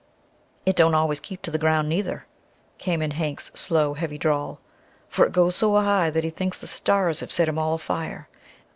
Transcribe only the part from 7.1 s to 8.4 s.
have set him all a fire.